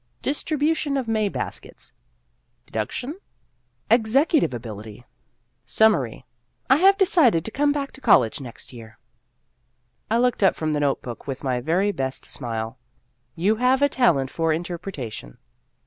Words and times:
Distribution 0.23 0.97
of 0.97 1.07
May 1.07 1.29
baskets. 1.29 1.93
I 2.65 2.71
Executlve) 2.71 3.01
266 3.91 4.13
Vassar 4.49 4.61
Studies" 4.63 5.03
Summary: 5.77 6.25
I 6.71 6.77
have 6.77 6.97
decided 6.97 7.45
to 7.45 7.51
come 7.51 7.71
back 7.71 7.91
to 7.91 8.01
college 8.01 8.41
next 8.41 8.73
year." 8.73 8.97
I 10.09 10.17
looked 10.17 10.41
up 10.41 10.55
from 10.55 10.73
the 10.73 10.79
note 10.79 11.03
book 11.03 11.27
with 11.27 11.43
my 11.43 11.61
very 11.61 11.91
best 11.91 12.31
smile." 12.31 12.79
You 13.35 13.57
have 13.57 13.83
a 13.83 13.89
talent 13.89 14.31
for 14.31 14.51
interpretation." 14.51 15.37